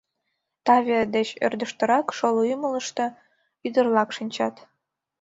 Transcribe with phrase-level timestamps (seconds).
[0.65, 3.05] Таве деч ӧрдыжтырак, шоло ӱмылыштӧ,
[3.67, 4.55] ӱдыр-влак шинчат.